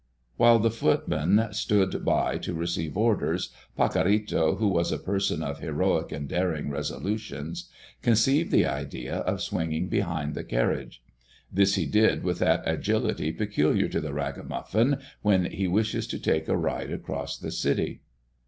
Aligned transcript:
While 0.37 0.57
the 0.57 0.71
footman 0.71 1.49
stood 1.51 2.03
by 2.03 2.39
to 2.39 2.55
receive 2.55 2.97
orders, 2.97 3.51
Pacorrito, 3.77 4.57
who 4.57 4.67
was 4.67 4.91
a 4.91 4.97
person 4.97 5.43
of 5.43 5.59
heroic 5.59 6.11
and 6.11 6.27
daring 6.27 6.71
resolutions, 6.71 7.69
conceived 8.01 8.51
the 8.51 8.65
idea 8.65 9.17
of 9.17 9.43
swinging 9.43 9.89
behind 9.89 10.33
the 10.33 10.43
carriage. 10.43 11.03
This 11.53 11.75
he 11.75 11.85
did 11.85 12.23
with 12.23 12.39
that 12.39 12.63
agility 12.65 13.31
peculiar 13.31 13.87
to 13.89 14.01
the 14.01 14.11
ragamuffin 14.11 14.97
when 15.21 15.45
he 15.51 15.67
wishes 15.67 16.07
to 16.07 16.19
take 16.19 16.47
a 16.47 16.57
ride 16.57 16.91
across 16.91 17.37
the 17.37 17.51
city. 17.51 18.01